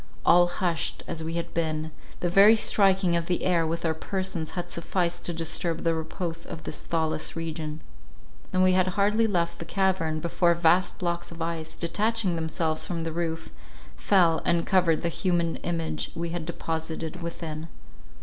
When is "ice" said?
11.39-11.75